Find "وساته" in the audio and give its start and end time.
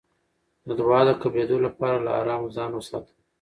2.75-3.13